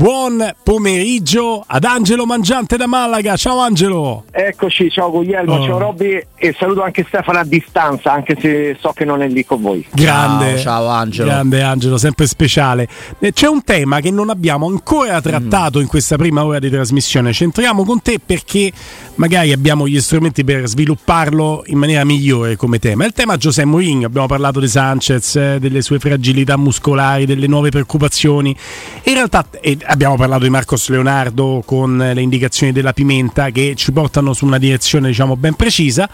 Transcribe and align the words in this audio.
Buon 0.00 0.54
pomeriggio 0.62 1.62
ad 1.66 1.84
Angelo 1.84 2.24
Mangiante 2.24 2.78
da 2.78 2.86
Malaga. 2.86 3.36
Ciao 3.36 3.58
Angelo. 3.58 4.24
Eccoci, 4.30 4.90
ciao 4.90 5.10
Guglielmo, 5.10 5.56
oh. 5.56 5.66
ciao 5.66 5.76
Robby 5.76 6.24
e 6.36 6.56
saluto 6.58 6.82
anche 6.82 7.04
Stefano 7.06 7.40
a 7.40 7.44
distanza, 7.44 8.10
anche 8.10 8.34
se 8.40 8.78
so 8.80 8.92
che 8.94 9.04
non 9.04 9.20
è 9.20 9.28
lì 9.28 9.44
con 9.44 9.60
voi. 9.60 9.86
Grande. 9.92 10.52
Ciao, 10.52 10.62
ciao 10.62 10.86
Angelo. 10.86 11.28
Grande 11.28 11.60
Angelo, 11.60 11.98
sempre 11.98 12.26
speciale. 12.26 12.88
C'è 13.30 13.46
un 13.46 13.62
tema 13.62 14.00
che 14.00 14.10
non 14.10 14.30
abbiamo 14.30 14.68
ancora 14.68 15.20
trattato 15.20 15.78
mm. 15.78 15.82
in 15.82 15.88
questa 15.88 16.16
prima 16.16 16.46
ora 16.46 16.58
di 16.58 16.70
trasmissione. 16.70 17.34
Centriamo 17.34 17.84
con 17.84 18.00
te 18.00 18.18
perché 18.24 18.72
magari 19.16 19.52
abbiamo 19.52 19.86
gli 19.86 20.00
strumenti 20.00 20.44
per 20.44 20.66
svilupparlo 20.66 21.64
in 21.66 21.76
maniera 21.76 22.06
migliore 22.06 22.56
come 22.56 22.78
tema. 22.78 23.04
Il 23.04 23.12
tema 23.12 23.36
Giuseppe 23.36 23.68
Mourinho, 23.68 24.06
abbiamo 24.06 24.26
parlato 24.26 24.60
di 24.60 24.68
Sanchez, 24.68 25.36
eh, 25.36 25.58
delle 25.60 25.82
sue 25.82 25.98
fragilità 25.98 26.56
muscolari, 26.56 27.26
delle 27.26 27.46
nuove 27.46 27.68
preoccupazioni. 27.68 28.56
In 29.02 29.12
realtà 29.12 29.44
eh, 29.60 29.76
abbiamo 29.90 30.16
parlato 30.16 30.44
di 30.44 30.50
Marcos 30.50 30.88
Leonardo 30.88 31.62
con 31.66 31.96
le 31.96 32.20
indicazioni 32.20 32.72
della 32.72 32.92
pimenta 32.92 33.50
che 33.50 33.74
ci 33.74 33.92
portano 33.92 34.32
su 34.32 34.46
una 34.46 34.58
direzione 34.58 35.08
diciamo 35.08 35.36
ben 35.36 35.54
precisa. 35.54 36.08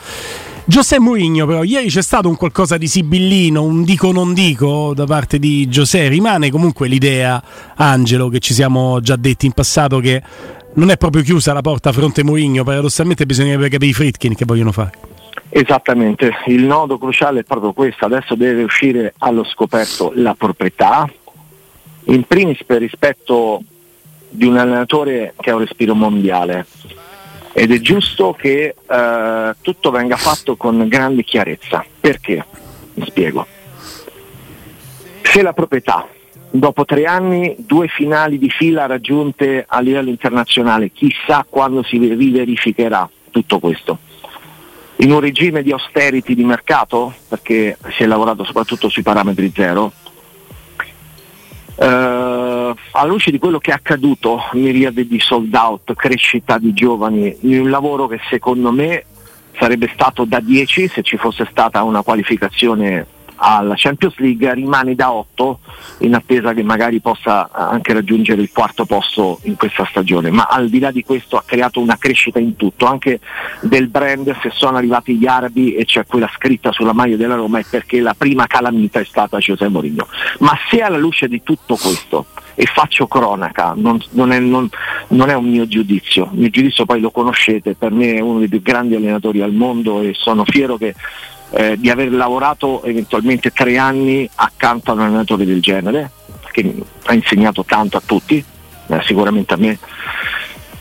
Giuseppe 0.64 1.00
Mourinho 1.00 1.46
però 1.46 1.62
ieri 1.62 1.88
c'è 1.88 2.02
stato 2.02 2.28
un 2.28 2.36
qualcosa 2.36 2.78
di 2.78 2.88
sibillino, 2.88 3.62
un 3.62 3.84
dico 3.84 4.10
non 4.12 4.32
dico 4.32 4.94
da 4.94 5.04
parte 5.04 5.38
di 5.38 5.68
Giuseppe, 5.68 6.08
rimane 6.08 6.50
comunque 6.50 6.88
l'idea 6.88 7.40
Angelo 7.76 8.28
che 8.28 8.40
ci 8.40 8.54
siamo 8.54 9.00
già 9.00 9.16
detti 9.16 9.46
in 9.46 9.52
passato 9.52 10.00
che 10.00 10.22
non 10.74 10.90
è 10.90 10.96
proprio 10.96 11.22
chiusa 11.22 11.52
la 11.52 11.60
porta 11.60 11.90
a 11.90 11.92
fronte 11.92 12.24
Mourinho, 12.24 12.64
paradossalmente 12.64 13.26
bisognerebbe 13.26 13.68
capire 13.68 13.90
i 13.90 13.94
Fritkin 13.94 14.34
che 14.34 14.44
vogliono 14.44 14.72
fare. 14.72 14.92
Esattamente, 15.50 16.32
il 16.46 16.64
nodo 16.64 16.98
cruciale 16.98 17.40
è 17.40 17.44
proprio 17.44 17.72
questo, 17.72 18.06
adesso 18.06 18.34
deve 18.34 18.62
uscire 18.62 19.14
allo 19.18 19.44
scoperto 19.44 20.12
la 20.14 20.34
proprietà, 20.34 21.08
in 22.06 22.24
primis 22.24 22.62
per 22.64 22.80
rispetto 22.80 23.62
di 24.28 24.46
un 24.46 24.56
allenatore 24.56 25.34
che 25.40 25.50
ha 25.50 25.54
un 25.54 25.60
respiro 25.60 25.94
mondiale 25.94 26.66
ed 27.52 27.72
è 27.72 27.80
giusto 27.80 28.34
che 28.34 28.74
eh, 28.86 29.54
tutto 29.62 29.90
venga 29.90 30.16
fatto 30.16 30.56
con 30.56 30.86
grande 30.88 31.22
chiarezza. 31.22 31.82
Perché? 31.98 32.44
Mi 32.94 33.06
spiego. 33.06 33.46
Se 35.22 35.40
la 35.40 35.54
proprietà 35.54 36.06
dopo 36.50 36.84
tre 36.84 37.04
anni 37.04 37.54
due 37.58 37.88
finali 37.88 38.38
di 38.38 38.50
fila 38.50 38.84
raggiunte 38.84 39.64
a 39.66 39.80
livello 39.80 40.10
internazionale, 40.10 40.90
chissà 40.92 41.46
quando 41.48 41.82
si 41.82 41.96
riverificherà 41.96 43.08
tutto 43.30 43.58
questo. 43.58 43.98
In 44.96 45.12
un 45.12 45.20
regime 45.20 45.62
di 45.62 45.72
austerity 45.72 46.34
di 46.34 46.44
mercato, 46.44 47.14
perché 47.26 47.78
si 47.96 48.02
è 48.02 48.06
lavorato 48.06 48.44
soprattutto 48.44 48.90
sui 48.90 49.02
parametri 49.02 49.50
zero, 49.54 49.92
eh, 51.76 51.84
alla 51.84 53.06
luce 53.06 53.30
di 53.30 53.38
quello 53.38 53.58
che 53.58 53.70
è 53.70 53.74
accaduto, 53.74 54.40
miriade 54.52 55.06
di 55.06 55.20
sold 55.20 55.54
out, 55.54 55.94
crescita 55.94 56.58
di 56.58 56.72
giovani, 56.72 57.36
in 57.40 57.60
un 57.60 57.70
lavoro 57.70 58.06
che 58.06 58.18
secondo 58.28 58.72
me 58.72 59.04
sarebbe 59.58 59.90
stato 59.92 60.24
da 60.24 60.40
10 60.40 60.88
se 60.88 61.02
ci 61.02 61.16
fosse 61.16 61.46
stata 61.50 61.82
una 61.82 62.02
qualificazione 62.02 63.06
alla 63.36 63.74
Champions 63.76 64.16
League 64.18 64.52
rimane 64.54 64.94
da 64.94 65.12
8 65.12 65.58
in 65.98 66.14
attesa 66.14 66.54
che 66.54 66.62
magari 66.62 67.00
possa 67.00 67.50
anche 67.50 67.92
raggiungere 67.92 68.40
il 68.40 68.50
quarto 68.52 68.84
posto 68.84 69.40
in 69.42 69.56
questa 69.56 69.86
stagione, 69.88 70.30
ma 70.30 70.44
al 70.44 70.68
di 70.68 70.78
là 70.78 70.90
di 70.90 71.04
questo 71.04 71.36
ha 71.36 71.42
creato 71.44 71.80
una 71.80 71.96
crescita 71.98 72.38
in 72.38 72.56
tutto, 72.56 72.86
anche 72.86 73.20
del 73.60 73.88
brand 73.88 74.34
se 74.40 74.50
sono 74.52 74.76
arrivati 74.76 75.16
gli 75.16 75.26
arabi 75.26 75.74
e 75.74 75.84
c'è 75.84 76.06
quella 76.06 76.30
scritta 76.34 76.72
sulla 76.72 76.92
maglia 76.92 77.16
della 77.16 77.34
Roma 77.34 77.58
è 77.58 77.64
perché 77.68 78.00
la 78.00 78.14
prima 78.16 78.46
calamita 78.46 79.00
è 79.00 79.04
stata 79.04 79.38
Giuseppe 79.38 79.70
Mourinho. 79.70 80.06
Ma 80.38 80.56
se 80.70 80.82
alla 80.82 80.98
luce 80.98 81.28
di 81.28 81.42
tutto 81.42 81.76
questo 81.76 82.26
e 82.54 82.64
faccio 82.64 83.06
cronaca, 83.06 83.74
non, 83.76 84.00
non, 84.10 84.32
è, 84.32 84.38
non, 84.38 84.68
non, 85.08 85.28
è, 85.28 85.34
un 85.34 85.48
mio 85.48 85.68
giudizio, 85.68 86.30
il 86.32 86.40
mio 86.40 86.50
giudizio 86.50 86.86
poi 86.86 87.00
lo 87.00 87.10
conoscete, 87.10 87.74
per 87.74 87.92
me 87.92 88.14
è 88.14 88.20
uno 88.20 88.38
dei 88.38 88.48
più 88.48 88.62
grandi 88.62 88.94
allenatori 88.94 89.42
al 89.42 89.52
mondo 89.52 90.00
e 90.00 90.12
sono 90.14 90.44
fiero 90.44 90.76
che 90.76 90.94
eh, 91.50 91.76
di 91.78 91.90
aver 91.90 92.12
lavorato 92.12 92.82
eventualmente 92.84 93.50
tre 93.50 93.78
anni 93.78 94.28
accanto 94.34 94.90
a 94.90 94.94
un 94.94 95.00
allenatore 95.00 95.44
del 95.44 95.60
genere, 95.60 96.10
che 96.50 96.74
ha 97.04 97.14
insegnato 97.14 97.64
tanto 97.64 97.96
a 97.96 98.02
tutti, 98.04 98.42
eh, 98.86 99.00
sicuramente 99.02 99.54
a 99.54 99.56
me. 99.56 99.78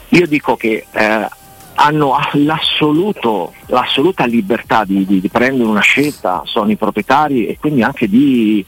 Io 0.10 0.28
dico 0.28 0.56
che 0.56 0.86
eh, 0.92 1.28
hanno 1.76 2.16
l'assoluta 2.34 4.26
libertà 4.26 4.86
di, 4.86 5.06
di, 5.06 5.20
di, 5.20 5.30
prendere 5.30 5.70
una 5.70 5.82
scelta, 5.82 6.42
sono 6.46 6.72
i 6.72 6.78
proprietari 6.78 7.48
e 7.48 7.58
quindi 7.60 7.84
anche 7.84 8.08
di, 8.08 8.66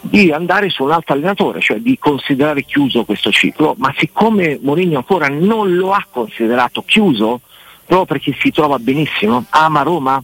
di, 0.00 0.30
andare 0.30 0.68
su 0.68 0.84
un 0.84 0.90
altro 0.90 1.14
allenatore, 1.14 1.60
cioè 1.60 1.78
di 1.78 1.98
considerare 1.98 2.64
chiuso 2.64 3.04
questo 3.04 3.30
ciclo, 3.30 3.74
ma 3.78 3.92
siccome 3.96 4.58
Mourinho 4.60 4.98
ancora 4.98 5.28
non 5.28 5.74
lo 5.74 5.92
ha 5.92 6.06
considerato 6.10 6.82
chiuso, 6.82 7.40
proprio 7.86 8.04
perché 8.04 8.36
si 8.38 8.50
trova 8.50 8.78
benissimo, 8.78 9.44
ama 9.50 9.82
Roma, 9.82 10.22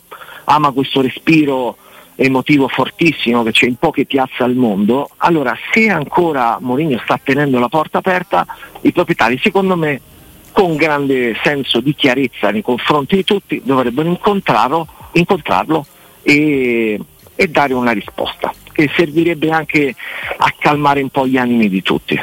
ama 0.49 0.71
questo 0.71 1.01
respiro 1.01 1.77
emotivo 2.17 2.67
fortissimo 2.67 3.45
che 3.45 3.53
c'è 3.53 3.67
in 3.67 3.77
poche 3.77 4.05
piazze 4.05 4.43
al 4.43 4.55
mondo, 4.55 5.11
allora 5.19 5.57
se 5.73 5.89
ancora 5.89 6.59
Mourinho 6.61 7.01
sta 7.05 7.21
tenendo 7.23 7.61
la 7.61 7.69
porta 7.69 7.99
aperta, 7.99 8.45
i 8.81 8.93
proprietari 8.93 9.39
secondo 9.41 9.77
me 9.77 10.01
con 10.51 10.75
grande 10.75 11.37
senso 11.45 11.81
di 11.81 11.95
chiarezza 11.95 12.51
nei 12.51 12.63
confronti 12.63 13.17
di 13.17 13.25
tutti 13.25 13.63
dovrebbero 13.65 14.09
incontrarlo, 14.09 14.89
incontrarlo 15.13 15.87
e, 16.23 16.99
e 17.37 17.49
dare 17.49 17.75
una 17.75 17.93
risposta 17.93 18.53
che 18.73 18.91
servirebbe 18.97 19.51
anche 19.51 19.95
a 20.39 20.55
calmare 20.59 21.03
un 21.03 21.11
po' 21.11 21.27
gli 21.27 21.37
animi 21.37 21.69
di 21.69 21.83
tutti. 21.83 22.21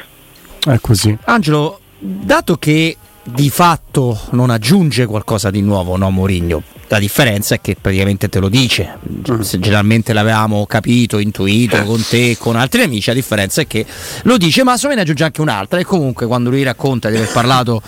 È 0.66 0.78
così. 0.82 1.18
Angelo, 1.26 1.80
dato 1.98 2.58
che 2.58 2.98
di 3.24 3.50
fatto 3.50 4.20
non 4.32 4.50
aggiunge 4.50 5.06
qualcosa 5.06 5.50
di 5.50 5.62
nuovo, 5.62 5.96
no 5.96 6.10
Mourinho? 6.12 6.64
La 6.88 7.00
differenza 7.00 7.56
è 7.56 7.62
che 7.62 7.76
praticamente 7.80 8.30
te 8.30 8.40
lo 8.40 8.48
dice, 8.48 8.98
mm. 9.10 9.42
generalmente 9.60 10.14
l'avevamo 10.14 10.66
capito, 10.68 11.18
intuito 11.18 11.84
con 11.84 12.04
te 12.08 12.32
e 12.32 12.38
con 12.38 12.56
altri 12.56 12.84
amici, 12.84 13.10
la 13.10 13.16
differenza 13.16 13.62
è 13.62 13.68
che 13.68 13.86
lo 14.24 14.38
dice, 14.38 14.64
ma 14.64 14.76
me 14.84 14.96
ne 14.96 15.02
aggiunge 15.02 15.24
anche 15.24 15.42
un'altra 15.42 15.80
e 15.80 15.84
comunque 15.84 16.28
quando 16.28 16.52
lui 16.52 16.62
racconta 16.62 17.10
di 17.10 17.16
aver 17.16 17.32
parlato 17.32 17.82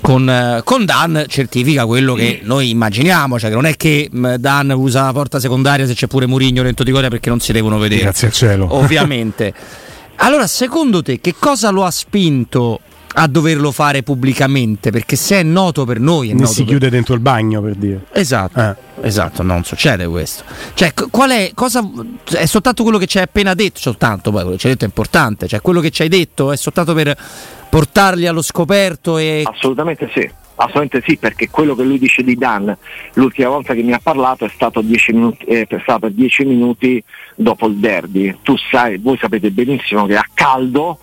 con, 0.00 0.28
eh, 0.28 0.62
con, 0.64 0.84
Dan 0.84 1.24
certifica 1.28 1.84
quello 1.84 2.14
che 2.14 2.40
noi 2.42 2.70
immaginiamo, 2.70 3.38
cioè 3.38 3.50
che 3.50 3.54
non 3.54 3.66
è 3.66 3.76
che 3.76 4.08
mm, 4.14 4.34
Dan 4.34 4.70
usa 4.70 5.04
la 5.04 5.12
porta 5.12 5.38
secondaria 5.38 5.86
se 5.86 5.94
c'è 5.94 6.06
pure 6.06 6.26
Murigno 6.26 6.62
dentro 6.62 6.84
di 6.84 6.90
Corea 6.90 7.10
perché 7.10 7.28
non 7.28 7.40
si 7.40 7.52
devono 7.52 7.78
vedere. 7.78 8.02
Grazie 8.02 8.28
al 8.28 8.32
cielo. 8.32 8.74
Ovviamente. 8.74 9.52
allora, 10.16 10.46
secondo 10.46 11.02
te 11.02 11.20
che 11.20 11.34
cosa 11.38 11.70
lo 11.70 11.84
ha 11.84 11.90
spinto 11.90 12.80
a 13.14 13.26
doverlo 13.26 13.72
fare 13.72 14.02
pubblicamente 14.02 14.90
perché 14.90 15.16
se 15.16 15.40
è 15.40 15.42
noto 15.42 15.84
per 15.84 15.98
noi 15.98 16.30
è 16.30 16.32
noto 16.32 16.46
si 16.46 16.62
per... 16.62 16.68
chiude 16.68 16.90
dentro 16.90 17.14
il 17.14 17.20
bagno 17.20 17.60
per 17.60 17.74
dire 17.74 18.04
esatto 18.12 18.60
eh. 18.60 18.74
esatto 19.02 19.42
non 19.42 19.64
succede 19.64 20.06
questo 20.06 20.44
cioè 20.74 20.92
qual 21.10 21.30
è 21.30 21.50
cosa 21.54 21.82
è 22.32 22.46
soltanto 22.46 22.82
quello 22.82 22.98
che 22.98 23.06
ci 23.06 23.18
hai 23.18 23.24
appena 23.24 23.54
detto 23.54 23.80
soltanto 23.80 24.30
poi 24.30 24.42
quello 24.42 24.56
che 24.56 24.60
ci 24.60 24.66
hai 24.66 24.72
detto 24.72 24.84
è 24.84 24.88
importante 24.88 25.48
cioè 25.48 25.60
quello 25.60 25.80
che 25.80 25.90
ci 25.90 26.02
hai 26.02 26.08
detto 26.08 26.52
è 26.52 26.56
soltanto 26.56 26.94
per 26.94 27.16
portarli 27.68 28.26
allo 28.26 28.42
scoperto 28.42 29.18
e 29.18 29.42
assolutamente 29.44 30.08
sì 30.14 30.30
Assolutamente 30.62 31.02
sì, 31.06 31.16
perché 31.16 31.48
quello 31.48 31.74
che 31.74 31.84
lui 31.84 31.98
dice 31.98 32.22
di 32.22 32.36
Dan 32.36 32.76
l'ultima 33.14 33.48
volta 33.48 33.72
che 33.72 33.82
mi 33.82 33.92
ha 33.92 34.00
parlato 34.02 34.44
è 34.44 34.50
stato, 34.50 34.82
dieci 34.82 35.10
minuti, 35.10 35.44
eh, 35.46 35.66
è 35.66 35.78
stato 35.80 36.10
dieci 36.10 36.44
minuti 36.44 37.02
dopo 37.34 37.66
il 37.66 37.76
derby. 37.76 38.36
Tu 38.42 38.56
sai, 38.70 38.98
voi 38.98 39.16
sapete 39.16 39.50
benissimo 39.50 40.04
che 40.04 40.16
a 40.16 40.26
caldo 40.34 40.98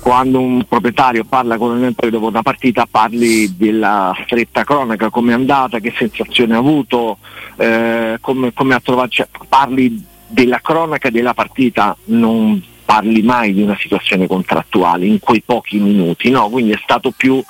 quando 0.00 0.40
un 0.40 0.64
proprietario 0.66 1.24
parla 1.24 1.56
con 1.56 1.70
un 1.70 1.76
allenatore 1.76 2.10
dopo 2.10 2.26
una 2.26 2.42
partita 2.42 2.86
parli 2.90 3.56
della 3.56 4.16
stretta 4.24 4.64
cronaca, 4.64 5.10
come 5.10 5.32
è 5.32 5.34
andata, 5.34 5.80
che 5.80 5.92
sensazione 5.96 6.54
ha 6.54 6.58
avuto, 6.58 7.18
eh, 7.56 8.18
come, 8.20 8.52
come, 8.52 8.74
ha 8.74 8.80
trovato, 8.80 9.08
cioè, 9.08 9.28
parli 9.48 10.02
della 10.26 10.60
cronaca 10.60 11.10
della 11.10 11.34
partita, 11.34 11.96
non 12.06 12.62
parli 12.84 13.22
mai 13.22 13.52
di 13.52 13.62
una 13.62 13.76
situazione 13.78 14.26
contrattuale 14.26 15.06
in 15.06 15.18
quei 15.18 15.42
pochi 15.44 15.78
minuti, 15.78 16.30
no? 16.30 16.48
quindi 16.48 16.72
è 16.72 16.80
stato 16.82 17.10
più 17.10 17.42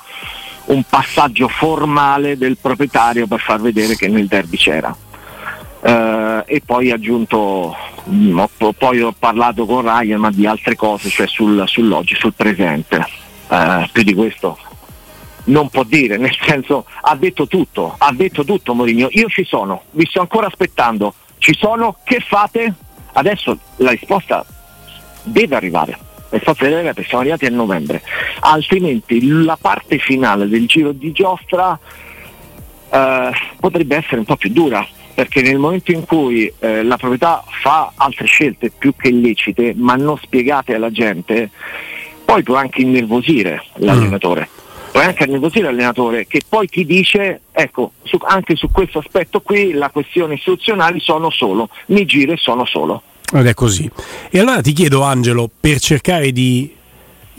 un 0.65 0.83
passaggio 0.83 1.47
formale 1.47 2.37
del 2.37 2.57
proprietario 2.57 3.25
per 3.25 3.39
far 3.39 3.61
vedere 3.61 3.95
che 3.95 4.07
nel 4.07 4.27
derby 4.27 4.57
c'era. 4.57 4.95
Uh, 5.81 6.43
e 6.45 6.61
poi 6.65 6.91
aggiunto, 6.91 7.73
mh, 8.03 8.31
mm, 8.31 8.39
ho, 8.39 8.71
poi 8.77 9.01
ho 9.01 9.13
parlato 9.17 9.65
con 9.65 9.81
Ryan 9.81 10.19
ma 10.19 10.29
di 10.29 10.45
altre 10.45 10.75
cose, 10.75 11.09
cioè 11.09 11.25
sul, 11.27 11.63
sull'oggi, 11.65 12.15
sul 12.15 12.33
presente. 12.33 13.05
Uh, 13.47 13.87
più 13.91 14.03
di 14.03 14.13
questo 14.13 14.57
non 15.49 15.69
può 15.69 15.83
dire, 15.83 16.17
nel 16.17 16.35
senso 16.41 16.85
ha 17.01 17.15
detto 17.15 17.47
tutto, 17.47 17.95
ha 17.97 18.11
detto 18.13 18.43
tutto 18.43 18.73
Mourinho, 18.73 19.09
io 19.11 19.27
ci 19.27 19.43
sono, 19.43 19.83
vi 19.91 20.05
sto 20.05 20.21
ancora 20.21 20.47
aspettando, 20.47 21.13
ci 21.37 21.55
sono, 21.57 21.97
che 22.03 22.19
fate? 22.19 22.73
Adesso 23.13 23.57
la 23.77 23.91
risposta 23.91 24.45
deve 25.23 25.55
arrivare, 25.55 25.91
la 25.91 26.37
risposta 26.37 26.63
deve 26.63 26.75
arrivare 26.75 26.93
perché 26.93 27.09
siamo 27.09 27.23
arrivati 27.23 27.45
a 27.45 27.49
novembre, 27.49 28.01
altrimenti 28.41 29.43
la 29.43 29.57
parte 29.59 29.97
finale 29.97 30.47
del 30.47 30.67
giro 30.67 30.91
di 30.91 31.11
giostra 31.11 31.77
uh, 32.89 32.97
potrebbe 33.59 33.95
essere 33.95 34.17
un 34.17 34.25
po' 34.25 34.37
più 34.37 34.51
dura, 34.51 34.85
perché 35.19 35.41
nel 35.41 35.57
momento 35.57 35.91
in 35.91 36.05
cui 36.05 36.49
eh, 36.59 36.81
la 36.81 36.95
proprietà 36.95 37.43
fa 37.61 37.91
altre 37.93 38.25
scelte 38.25 38.71
più 38.71 38.95
che 38.95 39.09
illecite, 39.09 39.73
ma 39.75 39.95
non 39.95 40.17
spiegate 40.17 40.75
alla 40.75 40.91
gente, 40.91 41.49
poi 42.23 42.41
può 42.41 42.55
anche 42.55 42.83
innervosire 42.83 43.61
l'allenatore. 43.79 44.47
Mm. 44.49 44.91
Puoi 44.91 45.03
anche 45.03 45.25
innervosire 45.25 45.65
l'allenatore 45.65 46.25
che 46.25 46.39
poi 46.47 46.69
ti 46.69 46.85
dice 46.85 47.41
ecco 47.51 47.91
su, 48.03 48.17
anche 48.21 48.55
su 48.55 48.71
questo 48.71 48.99
aspetto 48.99 49.41
qui 49.41 49.73
la 49.73 49.89
questione 49.89 50.35
istituzionale 50.35 50.99
sono 50.99 51.29
solo 51.29 51.67
mi 51.87 52.05
giro 52.05 52.31
e 52.31 52.37
sono 52.37 52.65
solo 52.65 53.03
ed 53.33 53.45
è 53.45 53.53
così. 53.53 53.89
E 54.29 54.39
allora 54.39 54.61
ti 54.61 54.71
chiedo 54.71 55.03
Angelo 55.03 55.49
per 55.59 55.79
cercare 55.79 56.31
di 56.31 56.73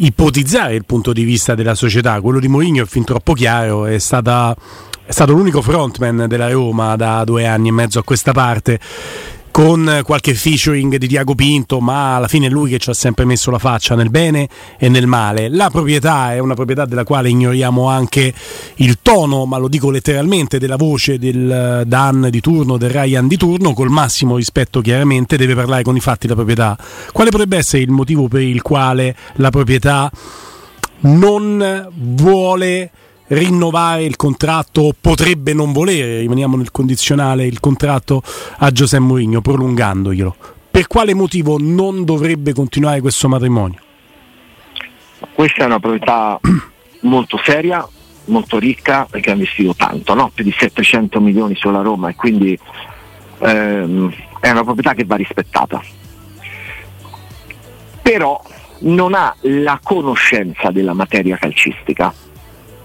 ipotizzare 0.03 0.75
il 0.75 0.85
punto 0.85 1.13
di 1.13 1.25
vista 1.25 1.55
della 1.55 1.75
società. 1.75 2.21
Quello 2.21 2.41
di 2.41 2.49
Mourinho 2.49 2.83
è 2.83 2.87
fin 2.87 3.05
troppo 3.05 3.33
chiaro 3.33 3.87
è 3.87 3.99
stata 3.99 4.57
è 5.05 5.13
stato 5.13 5.33
l'unico 5.33 5.61
frontman 5.61 6.27
della 6.29 6.51
Roma 6.51 6.95
da 6.95 7.25
due 7.25 7.45
anni 7.45 7.69
e 7.69 7.73
mezzo 7.73 7.99
a 7.99 8.05
questa 8.05 8.31
parte 8.31 8.79
con 9.51 10.01
qualche 10.05 10.35
featuring 10.35 10.97
di 10.97 11.09
Tiago 11.09 11.35
Pinto, 11.35 11.81
ma 11.81 12.17
alla 12.17 12.29
fine 12.29 12.47
è 12.47 12.51
lui 12.51 12.71
che 12.71 12.79
ci 12.79 12.91
ha 12.91 12.95
sempre 12.95 13.25
messo 13.25 13.51
la 13.51 13.59
faccia 13.59 13.95
nel 13.95 14.11
bene 14.11 14.49
e 14.79 14.89
nel 14.89 15.07
male. 15.07 15.49
La 15.49 15.71
proprietà 15.71 16.33
è 16.33 16.39
una 16.39 16.55
proprietà 16.55 16.85
della 16.85 17.05
quale 17.05 17.29
ignoriamo 17.29 17.89
anche 17.89 18.33
il 18.77 18.99
tono, 19.03 19.47
ma 19.47 19.59
lo 19.59 19.69
dico 19.69 19.91
letteralmente, 19.91 20.59
della 20.59 20.77
voce 20.77 21.19
del 21.19 21.83
Dan 21.87 22.29
di 22.31 22.41
turno, 22.41 22.77
del 22.77 22.91
Ryan 22.91 23.27
di 23.27 23.37
turno, 23.37 23.73
col 23.75 23.91
massimo 23.91 24.37
rispetto 24.37 24.81
chiaramente, 24.81 25.37
deve 25.37 25.55
parlare 25.55 25.83
con 25.83 25.97
i 25.97 26.01
fatti 26.01 26.29
la 26.29 26.35
proprietà. 26.35 26.79
Quale 27.13 27.31
potrebbe 27.31 27.57
essere 27.57 27.83
il 27.83 27.91
motivo 27.91 28.29
per 28.29 28.43
il 28.43 28.63
quale 28.63 29.17
la 29.35 29.51
proprietà 29.51 30.11
non 31.03 31.89
vuole 31.93 32.91
rinnovare 33.31 34.05
il 34.05 34.17
contratto 34.17 34.83
o 34.83 34.95
potrebbe 34.99 35.53
non 35.53 35.73
volere, 35.73 36.21
rimaniamo 36.21 36.57
nel 36.57 36.71
condizionale, 36.71 37.47
il 37.47 37.61
contratto 37.61 38.23
a 38.59 38.71
Giuseppe 38.71 39.03
Mourinho, 39.03 39.41
prolungandoglielo. 39.41 40.37
Per 40.71 40.87
quale 40.87 41.15
motivo 41.15 41.57
non 41.59 42.05
dovrebbe 42.05 42.53
continuare 42.53 43.01
questo 43.01 43.29
matrimonio? 43.29 43.79
Questa 45.33 45.63
è 45.63 45.67
una 45.67 45.81
proprietà 45.81 46.39
molto 47.03 47.41
seria, 47.45 47.87
molto 48.27 48.59
ricca 48.59 49.07
che 49.11 49.31
ha 49.31 49.35
investito 49.35 49.75
tanto, 49.75 50.15
no? 50.15 50.31
più 50.33 50.45
di 50.45 50.55
700 50.57 51.21
milioni 51.21 51.55
sulla 51.57 51.83
Roma 51.83 52.09
e 52.09 52.15
quindi 52.15 52.59
ehm, 53.39 54.13
è 54.41 54.51
una 54.51 54.65
proprietà 54.65 54.95
che 54.95 55.05
va 55.05 55.17
rispettata. 55.17 55.83
Però 58.03 58.43
non 58.81 59.15
ha 59.15 59.35
la 59.43 59.79
conoscenza 59.83 60.71
della 60.71 60.95
materia 60.95 61.37
calcistica 61.37 62.13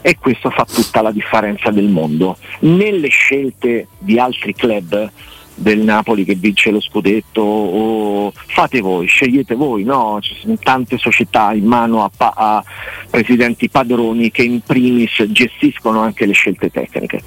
e 0.07 0.19
questo 0.19 0.51
fa 0.51 0.67
tutta 0.71 1.01
la 1.01 1.09
differenza 1.09 1.71
del 1.71 1.87
mondo. 1.87 2.37
Nelle 2.59 3.07
scelte 3.07 3.87
di 3.97 4.19
altri 4.19 4.53
club 4.53 5.09
del 5.55 5.79
Napoli 5.79 6.23
che 6.23 6.35
vince 6.35 6.69
lo 6.69 6.79
scudetto 6.79 7.41
o 7.41 8.31
fate 8.31 8.81
voi, 8.81 9.07
scegliete 9.07 9.55
voi, 9.55 9.83
no? 9.83 10.19
Ci 10.21 10.35
sono 10.39 10.59
tante 10.61 10.99
società 10.99 11.53
in 11.53 11.65
mano 11.65 12.03
a, 12.03 12.11
pa- 12.15 12.33
a 12.35 12.63
presidenti 13.09 13.67
padroni 13.67 14.29
che 14.29 14.43
in 14.43 14.61
primis 14.61 15.23
gestiscono 15.29 16.01
anche 16.01 16.27
le 16.27 16.33
scelte 16.33 16.69
tecniche. 16.69 17.23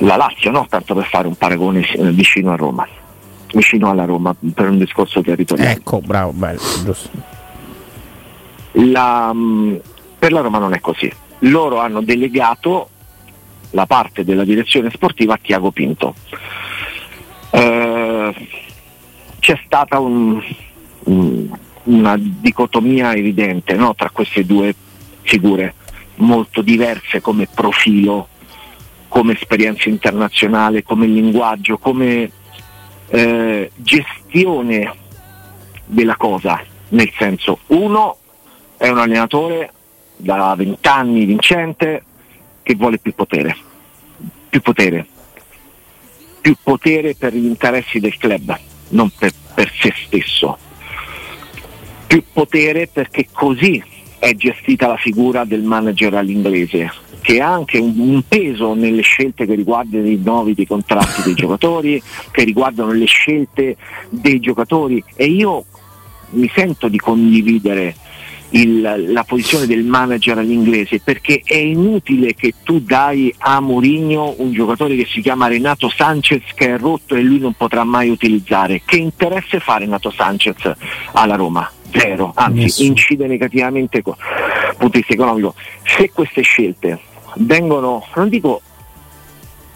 La 0.00 0.14
Lazio, 0.14 0.52
no? 0.52 0.68
Tanto 0.68 0.94
per 0.94 1.06
fare 1.06 1.26
un 1.26 1.34
paragone 1.34 1.84
vicino 2.12 2.52
a 2.52 2.56
Roma, 2.56 2.86
vicino 3.52 3.90
alla 3.90 4.04
Roma 4.04 4.36
per 4.54 4.68
un 4.68 4.78
discorso 4.78 5.20
territoriale. 5.20 5.72
Ecco, 5.72 5.98
bravo, 5.98 6.30
bello, 6.30 6.60
giusto. 6.84 7.10
La, 8.74 9.32
mm, 9.34 9.74
per 10.16 10.30
la 10.30 10.40
Roma 10.40 10.58
non 10.58 10.74
è 10.74 10.78
così 10.78 11.22
loro 11.50 11.78
hanno 11.80 12.00
delegato 12.00 12.90
la 13.70 13.86
parte 13.86 14.24
della 14.24 14.44
direzione 14.44 14.90
sportiva 14.90 15.34
a 15.34 15.38
Tiago 15.40 15.70
Pinto. 15.70 16.14
Eh, 17.50 18.48
c'è 19.40 19.60
stata 19.64 19.98
un, 19.98 20.42
un, 21.04 21.48
una 21.84 22.16
dicotomia 22.18 23.14
evidente 23.14 23.74
no, 23.74 23.94
tra 23.94 24.10
queste 24.10 24.46
due 24.46 24.74
figure, 25.22 25.74
molto 26.16 26.62
diverse 26.62 27.20
come 27.20 27.48
profilo, 27.52 28.28
come 29.08 29.32
esperienza 29.34 29.88
internazionale, 29.88 30.82
come 30.82 31.06
linguaggio, 31.06 31.78
come 31.78 32.30
eh, 33.08 33.70
gestione 33.74 34.94
della 35.86 36.16
cosa, 36.16 36.62
nel 36.88 37.12
senso 37.16 37.58
uno 37.66 38.16
è 38.76 38.88
un 38.88 38.98
allenatore 38.98 39.72
da 40.24 40.54
vent'anni 40.56 41.24
vincente 41.26 42.02
che 42.62 42.74
vuole 42.74 42.98
più 42.98 43.14
potere, 43.14 43.56
più 44.48 44.60
potere, 44.62 45.06
più 46.40 46.56
potere 46.62 47.14
per 47.14 47.34
gli 47.34 47.44
interessi 47.44 48.00
del 48.00 48.16
club, 48.16 48.58
non 48.88 49.10
per, 49.16 49.32
per 49.54 49.70
se 49.78 49.92
stesso, 50.06 50.56
più 52.06 52.24
potere 52.32 52.86
perché 52.86 53.28
così 53.30 53.82
è 54.18 54.34
gestita 54.34 54.86
la 54.86 54.96
figura 54.96 55.44
del 55.44 55.62
manager 55.62 56.14
all'inglese, 56.14 56.90
che 57.20 57.42
ha 57.42 57.52
anche 57.52 57.78
un, 57.78 58.22
peso 58.26 58.72
nelle 58.72 59.02
scelte 59.02 59.44
che 59.44 59.54
riguardano 59.54 60.06
i 60.06 60.10
rinnovi 60.16 60.54
dei 60.54 60.66
contratti 60.66 61.22
dei 61.24 61.34
giocatori, 61.34 62.02
che 62.30 62.44
riguardano 62.44 62.92
le 62.92 63.04
scelte 63.04 63.76
dei 64.08 64.40
giocatori. 64.40 65.04
E 65.14 65.26
io 65.26 65.66
mi 66.30 66.50
sento 66.54 66.88
di 66.88 66.98
condividere 66.98 67.94
il, 68.54 69.06
la 69.08 69.24
posizione 69.24 69.66
del 69.66 69.84
manager 69.84 70.38
all'inglese 70.38 71.00
perché 71.00 71.42
è 71.44 71.56
inutile 71.56 72.34
che 72.34 72.54
tu 72.62 72.80
dai 72.80 73.34
a 73.38 73.60
Mourinho 73.60 74.34
un 74.38 74.52
giocatore 74.52 74.96
che 74.96 75.06
si 75.06 75.20
chiama 75.20 75.48
Renato 75.48 75.88
Sanchez 75.88 76.42
che 76.54 76.74
è 76.74 76.78
rotto 76.78 77.14
e 77.14 77.22
lui 77.22 77.38
non 77.38 77.54
potrà 77.54 77.84
mai 77.84 78.08
utilizzare. 78.08 78.82
Che 78.84 78.96
interesse 78.96 79.60
fa 79.60 79.78
Renato 79.78 80.10
Sanchez 80.10 80.72
alla 81.12 81.36
Roma? 81.36 81.68
Zero, 81.90 82.32
anzi 82.34 82.60
Nessuno. 82.60 82.88
incide 82.88 83.26
negativamente 83.26 84.02
dal 84.02 84.16
punto 84.76 84.88
di 84.88 84.98
vista 84.98 85.12
economico. 85.12 85.54
Se 85.84 86.10
queste 86.12 86.42
scelte 86.42 86.98
vengono, 87.36 88.04
non 88.16 88.28
dico 88.28 88.62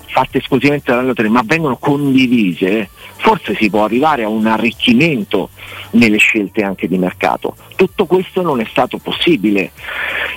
fatte 0.09 0.39
esclusivamente 0.39 0.91
dall'allenatore, 0.91 1.29
ma 1.29 1.43
vengono 1.45 1.77
condivise, 1.77 2.89
forse 3.17 3.55
si 3.55 3.71
può 3.71 3.85
arrivare 3.85 4.25
a 4.25 4.29
un 4.29 4.47
arricchimento 4.47 5.51
nelle 5.91 6.19
scelte 6.19 6.63
anche 6.63 6.89
di 6.89 6.99
mercato. 6.99 7.55
Tutto 7.77 8.07
questo 8.07 8.43
non 8.43 8.61
è 8.61 8.67
stato 8.69 8.99
possibile. 8.99 9.73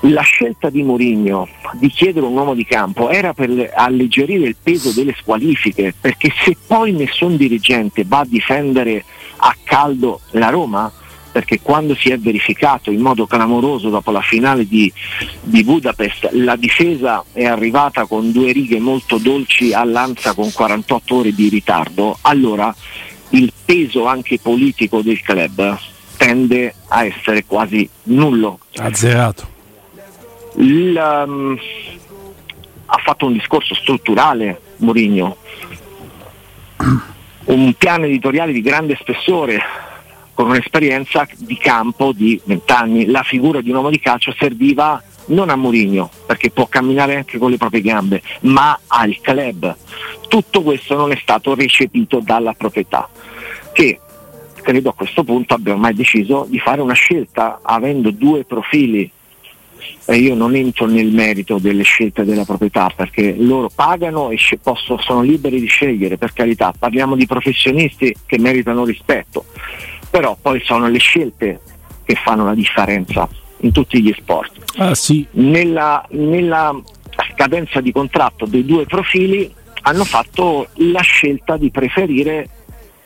La 0.02 0.22
scelta 0.22 0.70
di 0.70 0.84
Mourinho 0.84 1.48
di 1.74 1.90
chiedere 1.90 2.26
un 2.26 2.36
uomo 2.36 2.54
di 2.54 2.66
campo 2.66 3.10
era 3.10 3.34
per 3.34 3.72
alleggerire 3.74 4.48
il 4.48 4.56
peso 4.62 4.92
delle 4.92 5.16
squalifiche, 5.18 5.94
perché 6.00 6.32
se 6.44 6.56
poi 6.66 6.92
nessun 6.92 7.38
dirigente 7.38 8.04
va 8.06 8.20
a 8.20 8.26
difendere 8.26 9.04
a 9.38 9.56
caldo 9.64 10.22
la 10.32 10.50
Roma, 10.50 10.92
perché 11.32 11.62
quando 11.62 11.96
si 11.96 12.10
è 12.10 12.18
verificato 12.18 12.92
in 12.92 13.00
modo 13.00 13.26
clamoroso 13.26 13.90
dopo 13.90 14.12
la 14.12 14.22
finale 14.22 14.68
di, 14.68 14.92
di, 15.42 15.64
Budapest 15.64 16.30
la 16.34 16.56
difesa 16.56 17.24
è 17.32 17.46
arrivata 17.46 18.06
con 18.06 18.32
due 18.32 18.52
righe 18.52 18.80
molto 18.80 19.18
dolci 19.18 19.74
all'Anza 19.74 20.34
con 20.34 20.52
48 20.52 21.16
ore 21.16 21.34
di 21.34 21.50
ritardo, 21.50 22.18
allora 22.22 22.74
il 23.30 23.52
peso 23.64 24.06
anche 24.06 24.40
politico 24.40 25.02
del 25.02 25.22
club 25.22 25.78
tende 26.18 26.76
a 26.90 27.06
essere 27.06 27.46
quasi 27.46 27.90
nullo. 28.04 28.60
Azzerato. 28.76 29.50
Il, 30.58 30.96
um, 30.96 31.58
ha 32.86 32.98
fatto 32.98 33.26
un 33.26 33.34
discorso 33.34 33.74
strutturale 33.74 34.60
Mourinho, 34.78 35.38
un 37.46 37.74
piano 37.74 38.06
editoriale 38.06 38.52
di 38.52 38.62
grande 38.62 38.98
spessore 39.00 39.62
con 40.34 40.50
un'esperienza 40.50 41.28
di 41.38 41.58
campo 41.58 42.12
di 42.12 42.40
20 42.44 42.72
anni. 42.72 43.06
La 43.06 43.24
figura 43.24 43.62
di 43.62 43.70
un 43.70 43.78
uomo 43.78 43.90
di 43.90 44.00
calcio 44.00 44.34
serviva 44.38 45.02
non 45.28 45.50
a 45.50 45.56
Mourinho, 45.56 46.10
perché 46.26 46.50
può 46.50 46.68
camminare 46.68 47.16
anche 47.16 47.38
con 47.38 47.52
le 47.52 47.58
proprie 47.58 47.82
gambe, 47.82 48.22
ma 48.42 48.78
al 48.88 49.18
club. 49.22 49.76
Tutto 50.28 50.62
questo 50.62 50.96
non 50.96 51.12
è 51.12 51.18
stato 51.22 51.54
recepito 51.56 52.20
dalla 52.20 52.54
proprietà, 52.54 53.08
che 53.74 54.00
credo 54.62 54.90
a 54.90 54.94
questo 54.94 55.24
punto 55.24 55.54
abbia 55.54 55.74
ormai 55.74 55.94
deciso 55.94 56.46
di 56.48 56.60
fare 56.60 56.82
una 56.82 56.94
scelta 56.94 57.60
avendo 57.64 58.12
due 58.12 58.46
profili 58.46 59.10
e 60.06 60.16
io 60.16 60.36
non 60.36 60.56
entro 60.56 60.86
nel 60.86 61.08
merito 61.08 61.58
delle 61.58 61.84
scelte 61.84 62.24
della 62.24 62.46
proprietà 62.46 62.92
perché 62.96 63.36
loro 63.38 63.70
pagano 63.74 64.30
e 64.30 64.38
possono, 64.62 65.02
sono 65.02 65.22
liberi 65.22 65.60
di 65.60 65.66
scegliere, 65.66 66.18
per 66.18 66.34
carità, 66.34 66.74
parliamo 66.78 67.16
di 67.16 67.26
professionisti 67.26 68.16
che 68.26 68.38
meritano 68.38 68.86
rispetto 68.86 69.46
però 70.12 70.38
poi 70.40 70.62
sono 70.64 70.88
le 70.88 71.00
scelte 71.00 71.60
che 72.04 72.16
fanno 72.16 72.46
la 72.46 72.54
differenza 72.54 73.28
in 73.62 73.72
tutti 73.72 74.02
gli 74.02 74.14
sport. 74.16 74.52
Ah, 74.78 74.94
sì. 74.94 75.26
nella, 75.32 76.06
nella 76.12 76.80
scadenza 77.34 77.82
di 77.82 77.92
contratto 77.92 78.46
dei 78.46 78.66
due 78.66 78.86
profili 78.86 79.52
hanno 79.84 80.04
fatto 80.04 80.68
la 80.76 81.02
scelta 81.02 81.58
di 81.58 81.72
preferire 81.72 82.50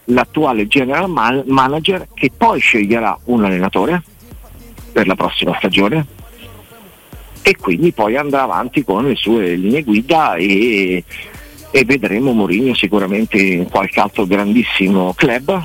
l'attuale 0.06 0.68
general 0.68 1.10
man- 1.10 1.44
manager 1.48 2.08
che 2.14 2.32
poi 2.36 2.60
sceglierà 2.60 3.18
un 3.26 3.46
allenatore 3.46 4.04
per 4.92 5.08
la 5.08 5.16
prossima 5.16 5.56
stagione 5.58 6.06
e 7.42 7.56
quindi 7.58 7.92
poi 7.92 8.18
andrà 8.18 8.44
avanti 8.44 8.84
con 8.84 9.06
le 9.06 9.16
sue 9.16 9.56
linee 9.56 9.84
guida 9.84 10.36
e, 10.36 11.04
e 11.72 11.86
vedremo 11.86 12.34
Mourinho 12.34 12.74
sicuramente 12.74 13.38
in 13.38 13.70
qualche 13.70 14.00
altro 14.00 14.26
grandissimo 14.26 15.14
club 15.14 15.64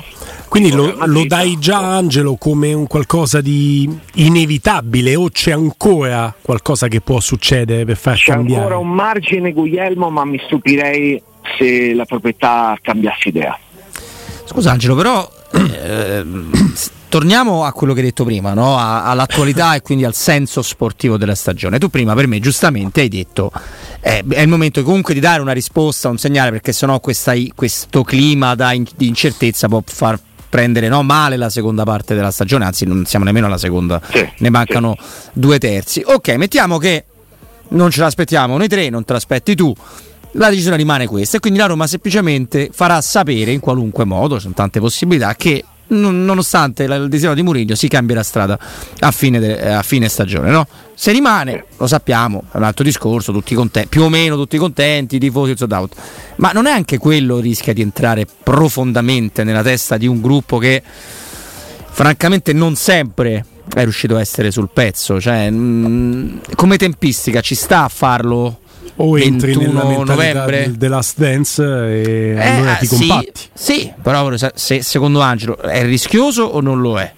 Quindi 0.51 0.73
lo, 0.73 0.93
lo, 1.05 1.23
dai 1.25 1.57
già 1.59 1.77
Angelo 1.77 2.35
come 2.35 2.73
un 2.73 2.85
qualcosa 2.85 3.39
di 3.39 3.89
inevitabile 4.15 5.15
o 5.15 5.29
c'è 5.29 5.53
ancora 5.53 6.35
qualcosa 6.41 6.89
che 6.89 6.99
può 6.99 7.21
succedere 7.21 7.85
per 7.85 7.95
far 7.95 8.17
c'è 8.17 8.33
cambiare? 8.33 8.55
C'è 8.55 8.73
ancora 8.73 8.77
un 8.77 8.93
margine 8.93 9.53
Guglielmo, 9.53 10.09
ma 10.09 10.25
mi 10.25 10.37
stupirei 10.43 11.23
se 11.57 11.93
la 11.93 12.03
proprietà 12.03 12.77
cambiasse 12.81 13.29
idea. 13.29 13.57
Scusa 14.43 14.71
Angelo, 14.71 14.95
però 14.95 15.25
eh, 15.55 16.25
torniamo 17.07 17.63
a 17.63 17.71
quello 17.71 17.93
che 17.93 17.99
hai 17.99 18.07
detto 18.07 18.25
prima, 18.25 18.53
no? 18.53 18.77
a, 18.77 19.05
all'attualità 19.05 19.75
e 19.75 19.81
quindi 19.81 20.03
al 20.03 20.15
senso 20.15 20.61
sportivo 20.61 21.15
della 21.15 21.33
stagione. 21.33 21.79
Tu 21.79 21.87
prima 21.87 22.13
per 22.13 22.27
me 22.27 22.41
giustamente 22.41 22.99
hai 22.99 23.07
detto 23.07 23.53
eh, 24.01 24.21
è 24.27 24.41
il 24.41 24.49
momento 24.49 24.83
comunque 24.83 25.13
di 25.13 25.21
dare 25.21 25.41
una 25.41 25.53
risposta, 25.53 26.09
un 26.09 26.17
segnale, 26.17 26.51
perché 26.51 26.73
sennò 26.73 26.99
questa, 26.99 27.31
questo 27.55 28.03
clima 28.03 28.53
in, 28.73 28.83
di 28.97 29.07
incertezza 29.07 29.69
può 29.69 29.81
far 29.85 30.19
prendere 30.51 30.89
no, 30.89 31.01
male 31.01 31.37
la 31.37 31.49
seconda 31.49 31.83
parte 31.83 32.13
della 32.13 32.29
stagione, 32.29 32.65
anzi 32.65 32.85
non 32.85 33.05
siamo 33.05 33.23
nemmeno 33.23 33.45
alla 33.45 33.57
seconda, 33.57 34.01
sì, 34.11 34.27
ne 34.39 34.49
mancano 34.49 34.97
sì. 34.99 35.29
due 35.31 35.57
terzi. 35.57 36.03
Ok, 36.05 36.35
mettiamo 36.35 36.77
che 36.77 37.05
non 37.69 37.89
ce 37.89 38.01
l'aspettiamo 38.01 38.57
noi 38.57 38.67
tre, 38.67 38.89
non 38.89 39.05
te 39.05 39.13
l'aspetti 39.13 39.55
tu 39.55 39.73
la 40.33 40.49
decisione 40.49 40.77
rimane 40.77 41.07
questa 41.07 41.37
e 41.37 41.39
quindi 41.39 41.59
la 41.59 41.65
Roma 41.65 41.87
semplicemente 41.87 42.69
farà 42.71 42.99
sapere 43.01 43.51
in 43.51 43.61
qualunque 43.61 44.03
modo, 44.03 44.35
ci 44.35 44.41
sono 44.41 44.53
tante 44.53 44.79
possibilità, 44.79 45.35
che 45.35 45.63
nonostante 45.87 46.83
il 46.83 47.07
desiderio 47.09 47.35
di 47.35 47.43
Mourinho 47.43 47.75
si 47.75 47.87
cambia 47.87 48.15
la 48.15 48.23
strada 48.23 48.59
a 48.99 49.11
fine, 49.11 49.39
de, 49.39 49.73
a 49.73 49.81
fine 49.81 50.07
stagione. 50.09 50.49
No? 50.49 50.67
Se 51.01 51.11
rimane, 51.11 51.65
lo 51.77 51.87
sappiamo, 51.87 52.43
è 52.51 52.57
un 52.57 52.63
altro 52.63 52.83
discorso, 52.83 53.31
tutti 53.31 53.55
contenti, 53.55 53.89
più 53.89 54.03
o 54.03 54.09
meno 54.09 54.35
tutti 54.35 54.59
contenti, 54.59 55.17
tifosi 55.17 55.55
sold 55.57 55.71
out. 55.71 55.95
Ma 56.35 56.51
non 56.51 56.67
è 56.67 56.71
anche 56.71 56.99
quello 56.99 57.39
rischia 57.39 57.73
di 57.73 57.81
entrare 57.81 58.27
profondamente 58.43 59.43
nella 59.43 59.63
testa 59.63 59.97
di 59.97 60.05
un 60.05 60.21
gruppo 60.21 60.59
che 60.59 60.83
francamente 61.89 62.53
non 62.53 62.75
sempre 62.75 63.43
è 63.73 63.81
riuscito 63.81 64.15
a 64.15 64.19
essere 64.19 64.51
sul 64.51 64.69
pezzo. 64.71 65.19
Cioè, 65.19 65.49
mh, 65.49 66.41
come 66.53 66.77
tempistica 66.77 67.41
ci 67.41 67.55
sta 67.55 67.85
a 67.85 67.89
farlo 67.89 68.59
o 68.97 69.17
entri 69.17 69.55
nella 69.55 69.81
novembre 69.81 70.65
del, 70.65 70.77
The 70.77 70.87
Last 70.87 71.17
Dance 71.17 71.63
e 71.63 72.35
eh, 72.37 72.47
allora 72.47 72.75
ti 72.75 72.85
sì, 72.85 73.07
compatti. 73.07 73.41
Sì, 73.51 73.91
però 73.99 74.31
se, 74.53 74.83
secondo 74.83 75.19
Angelo 75.19 75.57
è 75.57 75.83
rischioso 75.83 76.43
o 76.43 76.61
non 76.61 76.79
lo 76.79 76.99
è? 76.99 77.11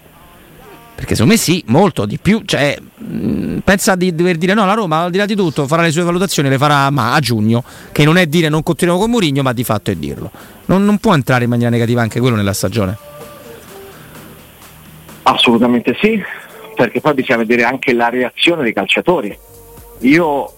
Perché 1.04 1.16
secondo 1.18 1.34
me 1.34 1.38
sì, 1.38 1.62
molto 1.68 2.06
di 2.06 2.18
più. 2.18 2.44
Cioè, 2.46 2.78
mh, 2.80 3.58
pensa 3.66 3.96
di 3.96 4.16
dover 4.16 4.38
dire 4.38 4.54
no, 4.54 4.66
la 4.66 4.74
Roma 4.74 5.02
al 5.02 5.12
di 5.12 5.18
là 5.18 5.26
di 5.26 5.36
tutto 5.36 5.68
farà 5.68 5.82
le 5.82 5.92
sue 5.92 6.02
valutazioni, 6.02 6.48
le 6.48 6.58
farà 6.58 6.86
a 6.86 7.20
giugno, 7.20 7.62
che 7.92 8.06
non 8.06 8.16
è 8.16 8.26
dire 8.26 8.48
non 8.48 8.64
continuiamo 8.64 9.02
con 9.02 9.12
Mourinho, 9.12 9.42
ma 9.42 9.52
di 9.52 9.66
fatto 9.66 9.92
è 9.92 9.96
dirlo. 9.96 10.32
Non, 10.68 10.86
non 10.86 11.00
può 11.00 11.14
entrare 11.14 11.44
in 11.44 11.50
maniera 11.50 11.70
negativa 11.70 12.02
anche 12.02 12.22
quello 12.22 12.38
nella 12.38 12.54
stagione? 12.54 12.98
Assolutamente 15.24 15.94
sì, 16.00 16.24
perché 16.74 17.02
poi 17.02 17.16
bisogna 17.16 17.40
vedere 17.40 17.64
anche 17.66 17.94
la 17.94 18.08
reazione 18.08 18.64
dei 18.64 18.72
calciatori. 18.72 19.38
Io 20.00 20.54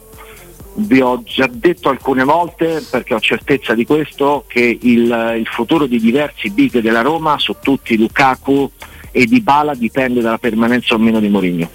vi 0.75 1.01
ho 1.01 1.23
già 1.23 1.49
detto 1.51 1.89
alcune 1.89 2.23
volte, 2.23 2.85
perché 2.87 3.15
ho 3.15 3.19
certezza 3.19 3.73
di 3.73 3.83
questo, 3.83 4.43
che 4.47 4.77
il, 4.79 5.35
il 5.39 5.47
futuro 5.47 5.87
di 5.87 5.99
diversi 5.99 6.51
big 6.51 6.81
della 6.81 7.01
Roma, 7.01 7.39
su 7.39 7.55
tutti 7.59 7.97
Lukaku 7.97 8.69
e 9.17 9.25
Di 9.27 9.39
Bala, 9.39 9.74
dipende 9.74 10.19
dalla 10.19 10.38
permanenza 10.38 10.93
o 10.93 10.98
meno 10.98 11.22
di 11.22 11.29
Mourinho. 11.29 11.69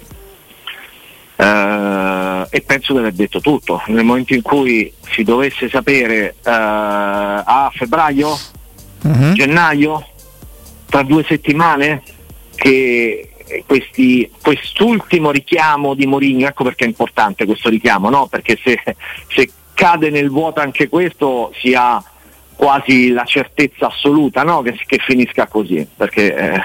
Uh, 1.37 2.45
e 2.51 2.61
penso 2.61 2.93
di 2.93 2.99
aver 2.99 3.13
detto 3.13 3.41
tutto. 3.41 3.81
Nel 3.87 4.03
momento 4.03 4.35
in 4.35 4.43
cui 4.43 4.93
si 5.09 5.23
dovesse 5.23 5.67
sapere 5.67 6.35
uh, 6.37 6.49
a 6.49 7.71
febbraio, 7.73 8.37
uh-huh. 9.01 9.33
gennaio, 9.33 10.05
tra 10.85 11.01
due 11.01 11.23
settimane, 11.23 12.03
che 12.53 13.31
questi, 13.65 14.29
quest'ultimo 14.39 15.31
richiamo 15.31 15.95
di 15.95 16.05
Mourinho, 16.05 16.45
ecco 16.45 16.63
perché 16.63 16.83
è 16.83 16.87
importante 16.87 17.45
questo 17.45 17.69
richiamo, 17.69 18.11
no? 18.11 18.27
perché 18.27 18.59
se, 18.63 18.79
se, 19.29 19.49
cade 19.73 20.11
nel 20.11 20.29
vuoto 20.29 20.59
anche 20.59 20.87
questo 20.89 21.51
si 21.59 21.73
ha 21.73 22.03
quasi 22.55 23.09
la 23.09 23.23
certezza 23.23 23.87
assoluta 23.87 24.43
no? 24.43 24.61
che, 24.61 24.79
che, 24.85 24.99
finisca 24.99 25.47
così, 25.47 25.87
perché 25.97 26.35
eh, 26.35 26.61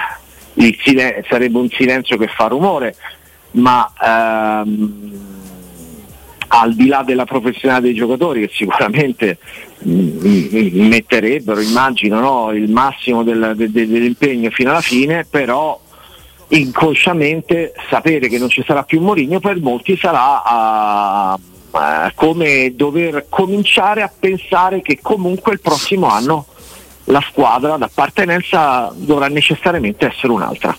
silen- 0.79 1.23
sarebbe 1.27 1.57
un 1.57 1.69
silenzio 1.69 2.17
che 2.17 2.27
fa 2.27 2.47
rumore, 2.47 2.95
ma 3.51 3.91
ehm, 4.01 5.35
al 6.49 6.73
di 6.73 6.87
là 6.87 7.03
della 7.03 7.25
professionalità 7.25 7.87
dei 7.87 7.93
giocatori 7.93 8.41
che 8.41 8.53
sicuramente 8.53 9.37
mh, 9.79 9.91
mm, 9.91 10.87
metterebbero, 10.87 11.59
immagino, 11.59 12.19
no? 12.19 12.51
il 12.51 12.69
massimo 12.69 13.23
del, 13.23 13.53
de- 13.55 13.71
de- 13.71 13.87
dell'impegno 13.87 14.49
fino 14.49 14.69
alla 14.71 14.81
fine, 14.81 15.25
però 15.29 15.79
inconsciamente 16.49 17.73
sapere 17.89 18.29
che 18.29 18.37
non 18.37 18.49
ci 18.49 18.63
sarà 18.65 18.83
più 18.83 19.01
Mourinho 19.01 19.39
per 19.39 19.59
molti 19.59 19.97
sarà 19.97 21.33
uh, 21.35 21.39
uh, 21.71 22.11
come 22.15 22.73
dover 22.73 23.25
cominciare 23.27 24.01
a 24.01 24.11
pensare 24.17 24.81
che 24.81 24.99
comunque 25.01 25.51
il 25.51 25.59
prossimo 25.59 26.07
anno 26.07 26.45
la 27.09 27.23
squadra 27.27 27.77
d'appartenenza 27.77 28.91
dovrà 28.95 29.27
necessariamente 29.27 30.07
essere 30.07 30.31
un'altra. 30.31 30.75